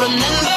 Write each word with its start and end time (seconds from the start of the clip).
remember 0.00 0.47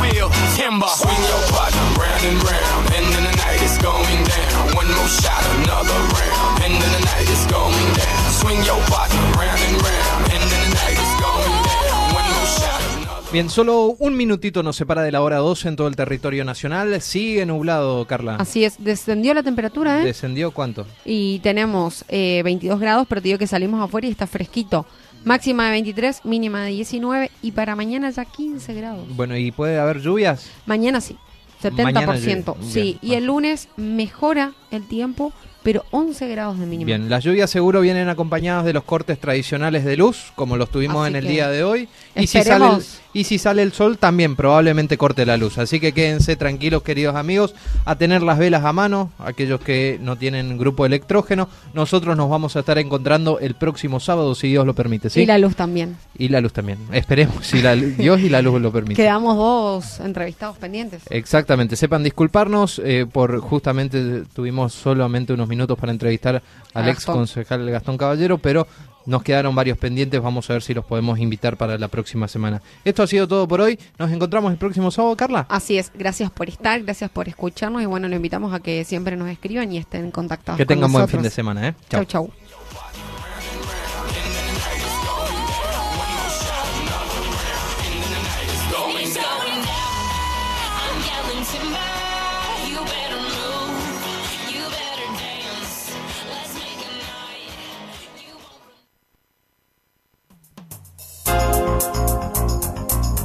will. 0.00 0.30
Timber, 0.54 0.86
swing 0.86 1.22
your 1.26 1.42
partner 1.50 1.86
round 1.98 2.22
and 2.24 2.38
round, 2.42 2.82
and 2.94 3.04
then 3.12 3.24
the 3.26 3.36
night 3.42 3.60
is 3.62 3.76
going 3.78 4.20
down. 4.24 4.74
One 4.78 4.86
more 4.86 5.08
shot, 5.08 5.42
another 5.58 5.98
round, 6.14 6.62
and 6.64 6.72
then 6.80 6.90
the 6.96 7.02
night 7.10 7.28
is 7.28 7.44
going 7.50 7.88
down. 7.98 8.22
Swing 8.30 8.60
your 8.64 8.80
partner 8.86 9.24
round 9.38 9.60
and 9.66 9.76
round, 9.82 10.20
and 10.32 10.42
then 10.50 10.60
the 10.66 10.72
night 10.78 10.98
is 10.98 11.12
going 11.18 11.56
down. 11.66 12.14
One 12.14 12.28
more 12.34 12.48
shot, 12.58 12.80
another. 13.02 13.32
Bien, 13.32 13.50
solo 13.50 13.96
un 13.98 14.16
minutito 14.16 14.62
nos 14.62 14.76
separa 14.76 15.02
de 15.02 15.10
la 15.10 15.20
hora 15.20 15.38
12 15.38 15.68
en 15.68 15.76
todo 15.76 15.88
el 15.88 15.96
territorio 15.96 16.44
nacional. 16.44 17.00
Sigue 17.00 17.44
nublado, 17.44 18.06
Carla. 18.06 18.36
Así 18.36 18.64
es, 18.64 18.76
descendió 18.78 19.34
la 19.34 19.42
temperatura, 19.42 20.00
¿eh? 20.00 20.04
¿Descendió 20.04 20.52
cuánto? 20.52 20.86
Y 21.04 21.40
tenemos 21.40 22.04
eh, 22.08 22.42
22 22.44 22.78
grados, 22.78 23.06
pero 23.08 23.20
te 23.20 23.28
digo 23.28 23.38
que 23.38 23.48
salimos 23.48 23.82
afuera 23.82 24.06
y 24.06 24.10
está 24.10 24.26
fresquito. 24.28 24.86
Máxima 25.24 25.64
de 25.66 25.70
23, 25.72 26.24
mínima 26.24 26.62
de 26.64 26.70
19 26.70 27.30
y 27.40 27.52
para 27.52 27.74
mañana 27.74 28.10
ya 28.10 28.24
15 28.24 28.74
grados. 28.74 29.04
Bueno, 29.16 29.36
¿y 29.36 29.50
puede 29.52 29.78
haber 29.78 30.00
lluvias? 30.00 30.50
Mañana 30.66 31.00
sí, 31.00 31.16
70%. 31.62 31.82
Mañana 31.82 32.18
sí, 32.18 32.82
Bien. 32.82 32.98
y 33.00 33.14
el 33.14 33.26
lunes 33.26 33.68
mejora 33.76 34.52
el 34.70 34.86
tiempo, 34.86 35.32
pero 35.64 35.84
11 35.90 36.28
grados 36.28 36.60
de 36.60 36.66
mínima. 36.66 36.86
Bien, 36.86 37.08
las 37.08 37.24
lluvias 37.24 37.48
seguro 37.48 37.80
vienen 37.80 38.10
acompañadas 38.10 38.66
de 38.66 38.74
los 38.74 38.84
cortes 38.84 39.18
tradicionales 39.18 39.82
de 39.84 39.96
luz, 39.96 40.30
como 40.36 40.58
los 40.58 40.68
tuvimos 40.68 41.06
Así 41.06 41.14
en 41.14 41.16
el 41.16 41.26
día 41.26 41.48
de 41.48 41.64
hoy. 41.64 41.88
Y 42.14 42.26
si, 42.26 42.42
sale 42.42 42.50
el, 42.50 42.52
esperemos. 42.52 43.00
y 43.14 43.24
si 43.24 43.38
sale 43.38 43.62
el 43.62 43.72
sol, 43.72 43.96
también 43.96 44.36
probablemente 44.36 44.98
corte 44.98 45.24
la 45.24 45.38
luz. 45.38 45.56
Así 45.56 45.80
que 45.80 45.92
quédense 45.92 46.36
tranquilos, 46.36 46.82
queridos 46.82 47.16
amigos, 47.16 47.54
a 47.86 47.96
tener 47.96 48.22
las 48.22 48.38
velas 48.38 48.62
a 48.62 48.74
mano, 48.74 49.10
aquellos 49.18 49.58
que 49.60 49.98
no 50.02 50.16
tienen 50.16 50.58
grupo 50.58 50.84
electrógeno. 50.84 51.48
Nosotros 51.72 52.14
nos 52.14 52.28
vamos 52.28 52.56
a 52.56 52.60
estar 52.60 52.76
encontrando 52.76 53.38
el 53.38 53.54
próximo 53.54 54.00
sábado, 54.00 54.34
si 54.34 54.48
Dios 54.48 54.66
lo 54.66 54.74
permite. 54.74 55.08
¿sí? 55.08 55.22
Y 55.22 55.26
la 55.26 55.38
luz 55.38 55.56
también. 55.56 55.96
Y 56.18 56.28
la 56.28 56.42
luz 56.42 56.52
también. 56.52 56.78
Esperemos, 56.92 57.46
si 57.46 57.62
la, 57.62 57.74
Dios 57.76 58.20
y 58.20 58.28
la 58.28 58.42
luz 58.42 58.60
lo 58.60 58.70
permiten. 58.70 58.96
Quedamos 58.96 59.34
dos 59.38 60.00
entrevistados 60.00 60.58
pendientes. 60.58 61.04
Exactamente, 61.08 61.74
sepan 61.74 62.02
disculparnos 62.02 62.82
eh, 62.84 63.06
por 63.10 63.40
justamente 63.40 64.24
tuvimos 64.34 64.74
solamente 64.74 65.32
unos 65.32 65.48
minutos 65.48 65.53
para 65.76 65.92
entrevistar 65.92 66.42
al 66.72 66.88
ex 66.88 67.04
concejal 67.04 67.68
Gastón 67.70 67.96
Caballero, 67.96 68.38
pero 68.38 68.66
nos 69.06 69.22
quedaron 69.22 69.54
varios 69.54 69.76
pendientes, 69.78 70.20
vamos 70.22 70.48
a 70.48 70.54
ver 70.54 70.62
si 70.62 70.74
los 70.74 70.84
podemos 70.84 71.18
invitar 71.18 71.56
para 71.56 71.78
la 71.78 71.88
próxima 71.88 72.26
semana. 72.28 72.62
Esto 72.84 73.02
ha 73.02 73.06
sido 73.06 73.28
todo 73.28 73.46
por 73.46 73.60
hoy, 73.60 73.78
nos 73.98 74.10
encontramos 74.10 74.50
el 74.52 74.58
próximo 74.58 74.90
sábado, 74.90 75.16
Carla. 75.16 75.46
Así 75.48 75.78
es, 75.78 75.92
gracias 75.94 76.30
por 76.30 76.48
estar, 76.48 76.82
gracias 76.82 77.10
por 77.10 77.28
escucharnos 77.28 77.82
y 77.82 77.86
bueno, 77.86 78.08
lo 78.08 78.16
invitamos 78.16 78.52
a 78.54 78.60
que 78.60 78.84
siempre 78.84 79.16
nos 79.16 79.28
escriban 79.28 79.70
y 79.72 79.78
estén 79.78 80.10
contactados 80.10 80.56
que 80.58 80.66
con 80.66 80.74
tengan 80.74 80.92
buen 80.92 81.02
nosotros. 81.02 81.20
fin 81.20 81.22
de 81.22 81.30
semana, 81.30 81.68
¿eh? 81.68 81.74
Chau, 81.88 82.04
chau. 82.04 82.24
It's 82.26 82.63